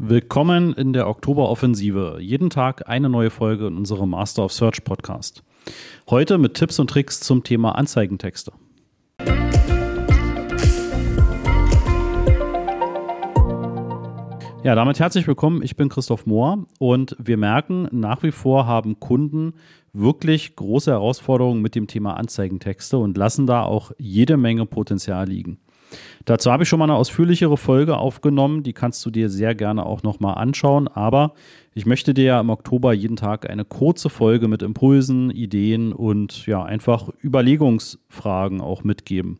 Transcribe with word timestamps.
Willkommen 0.00 0.74
in 0.74 0.92
der 0.92 1.08
Oktoberoffensive. 1.08 2.18
Jeden 2.20 2.50
Tag 2.50 2.88
eine 2.88 3.08
neue 3.08 3.30
Folge 3.30 3.66
in 3.66 3.76
unserem 3.76 4.10
Master 4.10 4.44
of 4.44 4.52
Search 4.52 4.84
Podcast. 4.84 5.42
Heute 6.08 6.38
mit 6.38 6.54
Tipps 6.54 6.78
und 6.78 6.88
Tricks 6.88 7.18
zum 7.18 7.42
Thema 7.42 7.72
Anzeigentexte. 7.72 8.52
Ja, 14.62 14.76
damit 14.76 15.00
herzlich 15.00 15.26
willkommen. 15.26 15.64
Ich 15.64 15.74
bin 15.74 15.88
Christoph 15.88 16.26
Mohr 16.26 16.66
und 16.78 17.16
wir 17.18 17.36
merken, 17.36 17.88
nach 17.90 18.22
wie 18.22 18.30
vor 18.30 18.66
haben 18.66 19.00
Kunden 19.00 19.54
wirklich 19.92 20.54
große 20.54 20.92
Herausforderungen 20.92 21.60
mit 21.60 21.74
dem 21.74 21.88
Thema 21.88 22.16
Anzeigentexte 22.16 22.98
und 22.98 23.16
lassen 23.18 23.48
da 23.48 23.64
auch 23.64 23.90
jede 23.98 24.36
Menge 24.36 24.64
Potenzial 24.64 25.26
liegen. 25.26 25.58
Dazu 26.24 26.52
habe 26.52 26.62
ich 26.62 26.68
schon 26.68 26.78
mal 26.78 26.84
eine 26.84 26.94
ausführlichere 26.94 27.56
Folge 27.56 27.96
aufgenommen, 27.96 28.62
die 28.62 28.72
kannst 28.72 29.04
du 29.06 29.10
dir 29.10 29.30
sehr 29.30 29.54
gerne 29.54 29.86
auch 29.86 30.02
nochmal 30.02 30.34
anschauen, 30.34 30.88
aber 30.88 31.32
ich 31.74 31.86
möchte 31.86 32.12
dir 32.12 32.24
ja 32.24 32.40
im 32.40 32.50
Oktober 32.50 32.92
jeden 32.92 33.16
Tag 33.16 33.48
eine 33.48 33.64
kurze 33.64 34.10
Folge 34.10 34.48
mit 34.48 34.62
Impulsen, 34.62 35.30
Ideen 35.30 35.92
und 35.92 36.46
ja, 36.46 36.62
einfach 36.62 37.08
Überlegungsfragen 37.22 38.60
auch 38.60 38.84
mitgeben. 38.84 39.38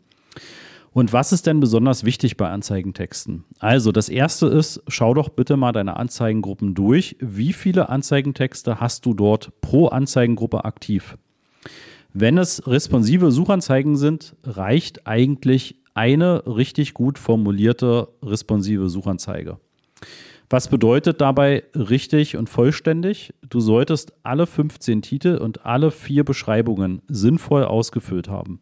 Und 0.92 1.12
was 1.12 1.32
ist 1.32 1.46
denn 1.46 1.60
besonders 1.60 2.04
wichtig 2.04 2.36
bei 2.36 2.48
Anzeigentexten? 2.48 3.44
Also, 3.58 3.92
das 3.92 4.08
erste 4.08 4.46
ist, 4.46 4.82
schau 4.88 5.14
doch 5.14 5.28
bitte 5.28 5.56
mal 5.56 5.72
deine 5.72 5.96
Anzeigengruppen 5.96 6.74
durch. 6.74 7.16
Wie 7.20 7.52
viele 7.52 7.88
Anzeigentexte 7.88 8.80
hast 8.80 9.04
du 9.06 9.14
dort 9.14 9.52
pro 9.60 9.88
Anzeigengruppe 9.88 10.64
aktiv? 10.64 11.16
Wenn 12.14 12.38
es 12.38 12.66
responsive 12.66 13.30
Suchanzeigen 13.30 13.96
sind, 13.96 14.34
reicht 14.42 15.06
eigentlich 15.06 15.76
eine 15.98 16.44
richtig 16.46 16.94
gut 16.94 17.18
formulierte 17.18 18.06
responsive 18.22 18.88
Suchanzeige. 18.88 19.58
Was 20.48 20.68
bedeutet 20.68 21.20
dabei 21.20 21.64
richtig 21.74 22.36
und 22.36 22.48
vollständig? 22.48 23.34
Du 23.50 23.58
solltest 23.58 24.12
alle 24.22 24.46
15 24.46 25.02
Titel 25.02 25.38
und 25.38 25.66
alle 25.66 25.90
vier 25.90 26.24
Beschreibungen 26.24 27.02
sinnvoll 27.08 27.64
ausgefüllt 27.64 28.28
haben. 28.28 28.60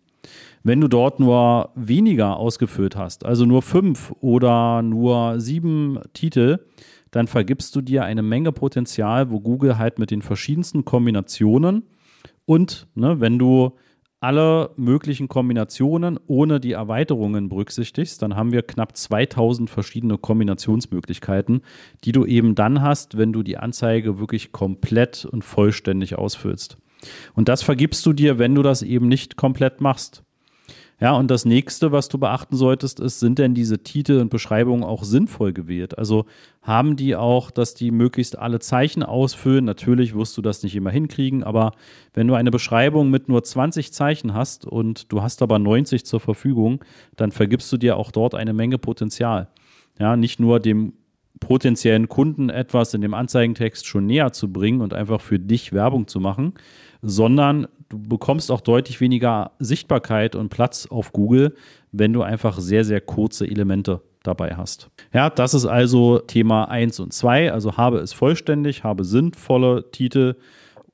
Wenn 0.63 0.81
du 0.81 0.89
dort 0.89 1.21
nur 1.21 1.73
weniger 1.75 2.39
ausgefüllt 2.39 2.97
hast, 2.97 3.27
also 3.27 3.45
nur 3.45 3.61
fünf 3.61 4.13
oder 4.21 4.81
nur 4.81 5.39
sieben 5.39 6.01
Titel, 6.15 6.61
dann 7.11 7.27
vergibst 7.27 7.77
du 7.77 7.83
dir 7.83 8.05
eine 8.05 8.23
Menge 8.23 8.51
Potenzial, 8.51 9.31
wo 9.31 9.41
Google 9.41 9.77
halt 9.77 9.99
mit 9.99 10.11
den 10.11 10.23
verschiedensten 10.23 10.87
Kombinationen 10.87 11.83
und 12.47 12.87
ne, 12.95 13.21
wenn 13.21 13.39
du 13.39 13.73
alle 14.21 14.71
möglichen 14.77 15.29
Kombinationen 15.29 16.19
ohne 16.27 16.59
die 16.59 16.73
Erweiterungen 16.73 17.49
berücksichtigst, 17.49 18.23
dann 18.23 18.35
haben 18.35 18.53
wir 18.53 18.63
knapp 18.63 18.97
2000 18.97 19.69
verschiedene 19.69 20.19
Kombinationsmöglichkeiten, 20.19 21.61
die 22.05 22.13
du 22.13 22.25
eben 22.25 22.55
dann 22.55 22.83
hast, 22.83 23.19
wenn 23.19 23.33
du 23.33 23.43
die 23.43 23.59
Anzeige 23.59 24.19
wirklich 24.19 24.53
komplett 24.53 25.25
und 25.25 25.43
vollständig 25.43 26.17
ausfüllst. 26.17 26.79
Und 27.35 27.49
das 27.49 27.63
vergibst 27.63 28.05
du 28.07 28.13
dir, 28.13 28.39
wenn 28.39 28.55
du 28.55 28.63
das 28.63 28.83
eben 28.83 29.09
nicht 29.09 29.37
komplett 29.37 29.81
machst. 29.81 30.23
Ja, 30.99 31.13
und 31.13 31.31
das 31.31 31.45
nächste, 31.45 31.93
was 31.93 32.09
du 32.09 32.17
beachten 32.17 32.57
solltest, 32.57 33.01
ist, 33.01 33.21
sind 33.21 33.39
denn 33.39 33.53
diese 33.53 33.83
Titel 33.83 34.19
und 34.19 34.31
Beschreibungen 34.31 34.83
auch 34.83 35.05
sinnvoll 35.05 35.53
gewählt? 35.53 35.99
Also 35.99 36.25
haben 36.63 36.97
die 36.97 37.15
auch, 37.15 37.51
dass 37.51 37.75
die 37.75 37.91
möglichst 37.91 38.39
alle 38.39 38.61
Zeichen 38.61 39.03
ausfüllen? 39.03 39.67
Natürlich 39.67 40.15
wirst 40.15 40.39
du 40.39 40.43
das 40.43 40.63
nicht 40.63 40.75
immer 40.75 40.91
hinkriegen, 40.91 41.45
aber 41.45 41.73
wenn 42.15 42.27
du 42.27 42.35
eine 42.35 42.51
Beschreibung 42.51 43.11
mit 43.11 43.29
nur 43.29 43.45
20 43.45 43.93
Zeichen 43.93 44.33
hast 44.33 44.65
und 44.65 45.13
du 45.13 45.21
hast 45.21 45.43
aber 45.43 45.59
90 45.59 46.07
zur 46.07 46.21
Verfügung, 46.21 46.83
dann 47.15 47.31
vergibst 47.31 47.71
du 47.71 47.77
dir 47.77 47.99
auch 47.99 48.11
dort 48.11 48.35
eine 48.35 48.55
Menge 48.55 48.79
Potenzial. 48.79 49.49
Ja, 49.99 50.17
nicht 50.17 50.41
nur 50.41 50.61
dem 50.61 50.95
potenziellen 51.41 52.09
Kunden 52.09 52.49
etwas 52.51 52.95
in 52.95 53.01
dem 53.01 53.15
Anzeigentext 53.15 53.87
schon 53.87 54.07
näher 54.07 54.33
zu 54.33 54.53
bringen 54.53 54.81
und 54.81 54.95
einfach 54.95 55.21
für 55.21 55.39
dich 55.39 55.73
Werbung 55.73 56.07
zu 56.07 56.21
machen, 56.21 56.55
sondern 57.03 57.67
du 57.89 57.99
bekommst 57.99 58.51
auch 58.51 58.61
deutlich 58.61 59.01
weniger 59.01 59.53
Sichtbarkeit 59.59 60.35
und 60.35 60.49
Platz 60.49 60.87
auf 60.87 61.13
Google, 61.13 61.55
wenn 61.93 62.13
du 62.13 62.23
einfach 62.23 62.59
sehr, 62.59 62.85
sehr 62.85 63.01
kurze 63.01 63.47
Elemente 63.47 64.01
dabei 64.23 64.57
hast. 64.57 64.91
Ja, 65.13 65.31
das 65.31 65.55
ist 65.55 65.67
also 65.67 66.19
Thema 66.19 66.65
1 66.69 67.01
und 67.01 67.13
2. 67.13 67.53
Also 67.53 67.77
habe 67.77 67.99
es 67.99 68.13
vollständig, 68.13 68.83
habe 68.83 69.05
sinnvolle 69.05 69.91
Titel 69.93 70.35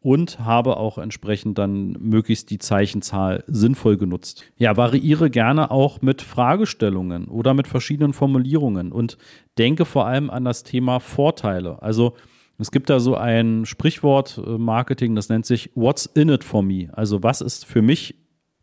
und 0.02 0.40
habe 0.40 0.76
auch 0.76 0.98
entsprechend 0.98 1.58
dann 1.58 1.92
möglichst 1.92 2.50
die 2.50 2.58
Zeichenzahl 2.58 3.44
sinnvoll 3.46 3.96
genutzt. 3.96 4.44
Ja, 4.56 4.76
variiere 4.76 5.30
gerne 5.30 5.70
auch 5.70 6.02
mit 6.02 6.22
Fragestellungen 6.22 7.28
oder 7.28 7.54
mit 7.54 7.68
verschiedenen 7.68 8.12
Formulierungen 8.12 8.92
und 8.92 9.16
denke 9.58 9.84
vor 9.84 10.06
allem 10.06 10.28
an 10.28 10.44
das 10.44 10.64
Thema 10.64 10.98
Vorteile. 10.98 11.80
Also 11.82 12.14
es 12.58 12.70
gibt 12.70 12.90
da 12.90 13.00
so 13.00 13.16
ein 13.16 13.64
Sprichwort 13.64 14.40
äh, 14.44 14.58
Marketing, 14.58 15.14
das 15.14 15.28
nennt 15.28 15.46
sich 15.46 15.70
What's 15.74 16.06
in 16.06 16.28
it 16.28 16.44
for 16.44 16.62
me? 16.62 16.88
Also 16.92 17.22
was 17.22 17.40
ist 17.40 17.64
für 17.64 17.82
mich 17.82 18.16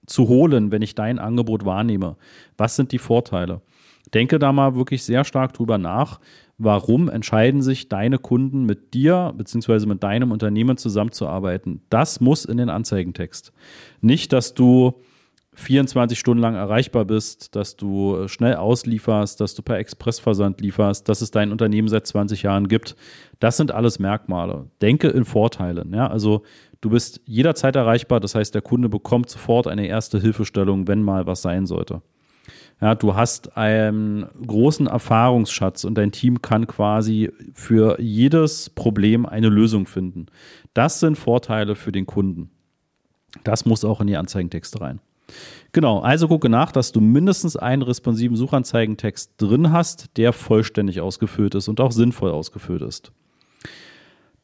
zu 0.06 0.28
holen, 0.28 0.72
wenn 0.72 0.82
ich 0.82 0.96
dein 0.96 1.20
Angebot 1.20 1.66
wahrnehme? 1.66 2.18
Was 2.58 2.76
sind 2.76 2.92
die 2.92 2.98
Vorteile? 2.98 3.62
Denke 4.14 4.40
da 4.40 4.52
mal 4.52 4.76
wirklich 4.76 5.04
sehr 5.04 5.24
stark 5.24 5.54
drüber 5.54 5.78
nach, 5.78 6.20
warum 6.58 7.10
entscheiden 7.10 7.62
sich 7.62 7.90
deine 7.90 8.18
Kunden 8.18 8.66
mit 8.66 8.94
dir 8.94 9.34
bzw. 9.36 9.86
mit 9.86 10.04
deinem 10.04 10.32
Unternehmen 10.32 10.78
zusammenzuarbeiten. 10.78 11.82
Das 11.90 12.20
muss 12.20 12.46
in 12.46 12.58
den 12.58 12.70
Anzeigentext. 12.70 13.54
Nicht, 14.02 14.34
dass 14.34 14.54
du 14.54 14.94
24 15.60 16.18
Stunden 16.18 16.42
lang 16.42 16.56
erreichbar 16.56 17.06
bist, 17.06 17.56
dass 17.56 17.76
du 17.76 18.16
äh, 18.16 18.28
schnell 18.28 18.56
auslieferst, 18.56 19.42
dass 19.42 19.56
du 19.56 19.62
per 19.62 19.78
Expressversand 19.78 20.62
lieferst, 20.62 21.10
dass 21.10 21.22
es 21.22 21.32
dein 21.32 21.52
Unternehmen 21.52 21.88
seit 21.88 22.08
20 22.08 22.44
Jahren 22.44 22.68
gibt. 22.68 22.96
Das 23.40 23.58
sind 23.58 23.72
alles 23.72 24.00
Merkmale. 24.00 24.68
Denke 24.82 25.10
in 25.10 25.26
Vorteilen. 25.26 25.94
Ja? 25.94 26.08
Also 26.08 26.44
du 26.82 26.90
bist 26.90 27.22
jederzeit 27.26 27.76
erreichbar, 27.76 28.20
das 28.20 28.36
heißt, 28.36 28.56
der 28.56 28.62
Kunde 28.62 28.90
bekommt 28.90 29.30
sofort 29.30 29.68
eine 29.68 29.88
erste 29.88 30.20
Hilfestellung, 30.20 30.88
wenn 30.88 31.04
mal 31.04 31.28
was 31.28 31.42
sein 31.42 31.66
sollte. 31.66 32.02
Ja, 32.82 32.96
du 32.96 33.16
hast 33.16 33.58
einen 33.58 34.26
großen 34.46 34.88
Erfahrungsschatz 34.88 35.84
und 35.84 35.96
dein 35.96 36.12
Team 36.12 36.42
kann 36.42 36.66
quasi 36.66 37.32
für 37.54 38.00
jedes 38.00 38.70
Problem 38.70 39.26
eine 39.26 39.50
Lösung 39.50 39.86
finden. 39.86 40.28
Das 40.74 41.02
sind 41.02 41.18
Vorteile 41.18 41.76
für 41.76 41.92
den 41.92 42.06
Kunden. 42.06 42.52
Das 43.44 43.66
muss 43.66 43.84
auch 43.84 44.00
in 44.00 44.08
die 44.08 44.16
Anzeigentexte 44.16 44.80
rein. 44.80 45.02
Genau, 45.74 46.00
also 46.00 46.28
gucke 46.28 46.50
nach, 46.50 46.72
dass 46.72 46.92
du 46.92 47.02
mindestens 47.02 47.56
einen 47.56 47.82
responsiven 47.82 48.36
Suchanzeigentext 48.36 49.34
drin 49.38 49.72
hast, 49.72 50.18
der 50.18 50.34
vollständig 50.34 51.02
ausgefüllt 51.02 51.56
ist 51.56 51.68
und 51.68 51.80
auch 51.82 51.92
sinnvoll 51.92 52.32
ausgefüllt 52.32 52.82
ist. 52.82 53.12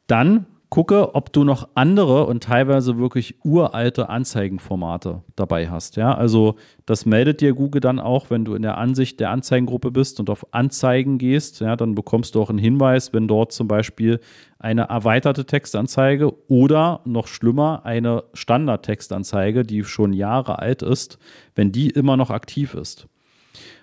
Dann 0.06 0.46
gucke, 0.68 1.14
ob 1.14 1.32
du 1.32 1.44
noch 1.44 1.68
andere 1.74 2.26
und 2.26 2.42
teilweise 2.42 2.98
wirklich 2.98 3.36
uralte 3.44 4.08
Anzeigenformate 4.08 5.22
dabei 5.36 5.70
hast. 5.70 5.96
Ja, 5.96 6.14
also 6.14 6.56
das 6.86 7.06
meldet 7.06 7.40
dir 7.40 7.54
Google 7.54 7.80
dann 7.80 8.00
auch, 8.00 8.30
wenn 8.30 8.44
du 8.44 8.54
in 8.54 8.62
der 8.62 8.76
Ansicht 8.76 9.20
der 9.20 9.30
Anzeigengruppe 9.30 9.90
bist 9.90 10.18
und 10.18 10.28
auf 10.28 10.52
Anzeigen 10.52 11.18
gehst. 11.18 11.60
Ja, 11.60 11.76
dann 11.76 11.94
bekommst 11.94 12.34
du 12.34 12.42
auch 12.42 12.50
einen 12.50 12.58
Hinweis, 12.58 13.12
wenn 13.12 13.28
dort 13.28 13.52
zum 13.52 13.68
Beispiel 13.68 14.20
eine 14.58 14.82
erweiterte 14.82 15.44
Textanzeige 15.44 16.32
oder 16.48 17.00
noch 17.04 17.28
schlimmer 17.28 17.82
eine 17.84 18.24
Standardtextanzeige, 18.34 19.62
die 19.62 19.84
schon 19.84 20.12
Jahre 20.12 20.58
alt 20.58 20.82
ist, 20.82 21.18
wenn 21.54 21.70
die 21.70 21.90
immer 21.90 22.16
noch 22.16 22.30
aktiv 22.30 22.74
ist. 22.74 23.06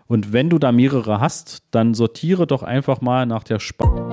Und 0.07 0.33
wenn 0.33 0.49
du 0.49 0.59
da 0.59 0.71
mehrere 0.71 1.21
hast, 1.21 1.63
dann 1.71 1.93
sortiere 1.93 2.45
doch 2.45 2.61
einfach 2.61 2.99
mal 2.99 3.25
nach 3.25 3.43
der 3.43 3.59
Spannung 3.59 4.12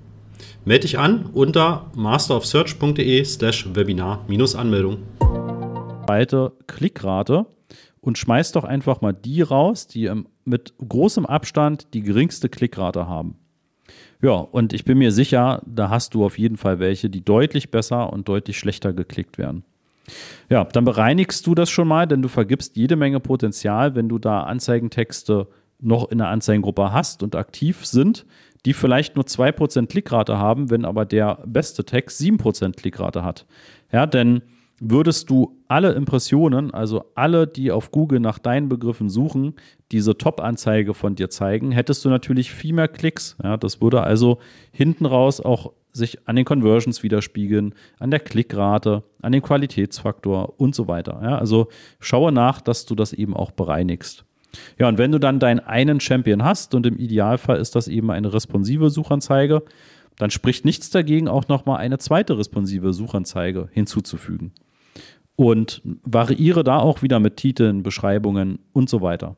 Melde 0.63 0.81
dich 0.81 0.99
an 0.99 1.25
unter 1.33 1.89
masterofsearch.de 1.95 3.25
slash 3.25 3.73
Webinar-Anmeldung. 3.73 4.99
Weite 6.05 6.51
Klickrate 6.67 7.47
und 7.99 8.19
schmeiß 8.19 8.51
doch 8.51 8.63
einfach 8.63 9.01
mal 9.01 9.11
die 9.11 9.41
raus, 9.41 9.87
die 9.87 10.11
mit 10.45 10.75
großem 10.87 11.25
Abstand 11.25 11.87
die 11.95 12.03
geringste 12.03 12.47
Klickrate 12.47 13.07
haben. 13.07 13.39
Ja, 14.21 14.33
und 14.33 14.73
ich 14.73 14.85
bin 14.85 14.99
mir 14.99 15.11
sicher, 15.11 15.63
da 15.65 15.89
hast 15.89 16.13
du 16.13 16.23
auf 16.23 16.37
jeden 16.37 16.57
Fall 16.57 16.77
welche, 16.77 17.09
die 17.09 17.25
deutlich 17.25 17.71
besser 17.71 18.13
und 18.13 18.29
deutlich 18.29 18.59
schlechter 18.59 18.93
geklickt 18.93 19.39
werden. 19.39 19.63
Ja, 20.47 20.63
dann 20.65 20.85
bereinigst 20.85 21.47
du 21.47 21.55
das 21.55 21.71
schon 21.71 21.87
mal, 21.87 22.05
denn 22.05 22.21
du 22.21 22.27
vergibst 22.27 22.77
jede 22.77 22.95
Menge 22.95 23.19
Potenzial, 23.19 23.95
wenn 23.95 24.09
du 24.09 24.19
da 24.19 24.43
Anzeigentexte 24.43 25.47
noch 25.79 26.11
in 26.11 26.19
der 26.19 26.27
Anzeigengruppe 26.27 26.93
hast 26.93 27.23
und 27.23 27.35
aktiv 27.35 27.85
sind, 27.85 28.27
die 28.65 28.73
vielleicht 28.73 29.15
nur 29.15 29.25
2% 29.25 29.87
Klickrate 29.87 30.37
haben, 30.37 30.69
wenn 30.69 30.85
aber 30.85 31.05
der 31.05 31.39
beste 31.45 31.83
Text 31.83 32.21
7% 32.21 32.75
Klickrate 32.75 33.23
hat. 33.23 33.45
Ja, 33.91 34.05
denn 34.05 34.41
würdest 34.79 35.29
du 35.29 35.59
alle 35.67 35.93
Impressionen, 35.93 36.73
also 36.73 37.05
alle, 37.15 37.47
die 37.47 37.71
auf 37.71 37.91
Google 37.91 38.19
nach 38.19 38.39
deinen 38.39 38.67
Begriffen 38.67 39.09
suchen, 39.09 39.55
diese 39.91 40.17
Top-Anzeige 40.17 40.93
von 40.93 41.15
dir 41.15 41.29
zeigen, 41.29 41.71
hättest 41.71 42.03
du 42.03 42.09
natürlich 42.09 42.51
viel 42.51 42.73
mehr 42.73 42.87
Klicks. 42.87 43.37
Ja, 43.43 43.57
das 43.57 43.81
würde 43.81 44.01
also 44.01 44.39
hinten 44.71 45.05
raus 45.05 45.39
auch 45.39 45.71
sich 45.93 46.27
an 46.27 46.35
den 46.35 46.45
Conversions 46.45 47.03
widerspiegeln, 47.03 47.75
an 47.99 48.11
der 48.11 48.21
Klickrate, 48.21 49.03
an 49.21 49.33
dem 49.33 49.41
Qualitätsfaktor 49.41 50.59
und 50.59 50.73
so 50.73 50.87
weiter. 50.87 51.19
Ja, 51.21 51.37
also 51.37 51.67
schaue 51.99 52.31
nach, 52.31 52.61
dass 52.61 52.85
du 52.85 52.95
das 52.95 53.13
eben 53.13 53.35
auch 53.35 53.51
bereinigst. 53.51 54.25
Ja, 54.77 54.87
und 54.87 54.97
wenn 54.97 55.11
du 55.11 55.19
dann 55.19 55.39
deinen 55.39 55.59
einen 55.59 55.99
Champion 55.99 56.43
hast 56.43 56.75
und 56.75 56.85
im 56.85 56.97
Idealfall 56.97 57.59
ist 57.59 57.75
das 57.75 57.87
eben 57.87 58.11
eine 58.11 58.33
responsive 58.33 58.89
Suchanzeige, 58.89 59.63
dann 60.17 60.31
spricht 60.31 60.65
nichts 60.65 60.89
dagegen, 60.89 61.27
auch 61.27 61.47
nochmal 61.47 61.77
eine 61.77 61.97
zweite 61.97 62.37
responsive 62.37 62.93
Suchanzeige 62.93 63.69
hinzuzufügen 63.71 64.53
und 65.35 65.81
variiere 66.03 66.63
da 66.63 66.79
auch 66.79 67.01
wieder 67.01 67.19
mit 67.19 67.37
Titeln, 67.37 67.83
Beschreibungen 67.83 68.59
und 68.73 68.89
so 68.89 69.01
weiter. 69.01 69.37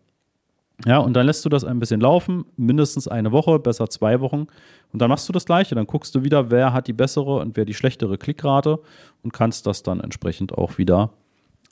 Ja, 0.86 0.98
und 0.98 1.14
dann 1.14 1.26
lässt 1.26 1.46
du 1.46 1.50
das 1.50 1.64
ein 1.64 1.80
bisschen 1.80 2.02
laufen, 2.02 2.46
mindestens 2.58 3.08
eine 3.08 3.32
Woche, 3.32 3.60
besser 3.60 3.90
zwei 3.90 4.20
Wochen. 4.20 4.48
Und 4.92 5.02
dann 5.02 5.10
machst 5.10 5.30
du 5.30 5.34
das 5.34 5.46
Gleiche. 5.46 5.76
Dann 5.76 5.88
guckst 5.88 6.14
du 6.16 6.24
wieder, 6.24 6.52
wer 6.52 6.74
hat 6.74 6.88
die 6.88 6.94
bessere 6.94 7.38
und 7.38 7.56
wer 7.56 7.64
die 7.64 7.74
schlechtere 7.74 8.18
Klickrate 8.18 8.80
und 9.22 9.32
kannst 9.32 9.66
das 9.66 9.84
dann 9.84 10.02
entsprechend 10.02 10.54
auch 10.54 10.78
wieder 10.78 11.12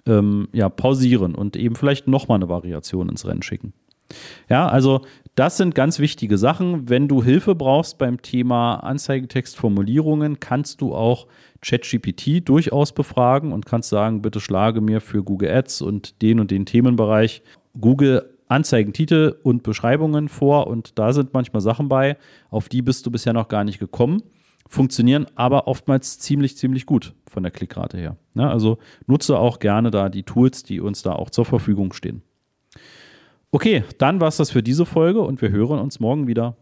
ähm, 0.06 0.48
ja, 0.52 0.70
pausieren 0.70 1.36
und 1.36 1.56
eben 1.56 1.76
vielleicht 1.76 2.08
nochmal 2.08 2.38
eine 2.38 2.50
Variation 2.50 3.10
ins 3.10 3.26
Rennen 3.26 3.44
schicken. 3.44 3.74
Ja, 4.50 4.68
also 4.68 5.02
das 5.36 5.58
sind 5.58 5.76
ganz 5.76 6.00
wichtige 6.00 6.38
Sachen. 6.38 6.90
Wenn 6.90 7.08
du 7.08 7.24
Hilfe 7.24 7.56
brauchst 7.56 7.98
beim 7.98 8.22
Thema 8.22 8.76
Anzeigetextformulierungen, 8.76 10.40
kannst 10.40 10.82
du 10.82 10.94
auch 10.94 11.28
ChatGPT 11.62 12.48
durchaus 12.48 12.92
befragen 12.92 13.54
und 13.54 13.66
kannst 13.66 13.90
sagen, 13.90 14.22
bitte 14.22 14.40
schlage 14.40 14.82
mir 14.82 15.00
für 15.00 15.24
Google 15.24 15.52
Ads 15.52 15.82
und 15.82 16.22
den 16.22 16.40
und 16.40 16.52
den 16.52 16.66
Themenbereich 16.66 17.44
Google 17.80 18.30
Anzeigentitel 18.50 19.38
und 19.44 19.64
Beschreibungen 19.64 20.28
vor 20.28 20.68
und 20.68 21.00
da 21.00 21.14
sind 21.14 21.34
manchmal 21.34 21.62
Sachen 21.62 21.88
bei, 21.88 22.18
auf 22.50 22.68
die 22.68 22.82
bist 22.82 23.06
du 23.06 23.12
bisher 23.12 23.32
noch 23.32 23.48
gar 23.48 23.64
nicht 23.64 23.80
gekommen, 23.80 24.24
funktionieren 24.68 25.28
aber 25.36 25.68
oftmals 25.68 26.20
ziemlich, 26.20 26.58
ziemlich 26.58 26.86
gut 26.86 27.14
von 27.28 27.44
der 27.44 27.52
Klickrate 27.52 27.98
her. 27.98 28.18
Ja, 28.36 28.50
also 28.50 28.78
nutze 29.08 29.38
auch 29.38 29.60
gerne 29.60 29.92
da 29.92 30.10
die 30.10 30.24
Tools, 30.24 30.64
die 30.64 30.80
uns 30.80 31.02
da 31.02 31.14
auch 31.14 31.30
zur 31.30 31.46
Verfügung 31.46 31.94
stehen. 31.94 32.22
Okay, 33.52 33.84
dann 33.98 34.22
war 34.22 34.30
es 34.30 34.38
das 34.38 34.52
für 34.52 34.64
diese 34.64 34.86
Folge 34.86 35.22
und 35.22 35.42
wir 35.42 35.50
hören 35.50 35.80
uns 35.80 36.00
morgen 36.00 36.28
wieder. 36.28 36.56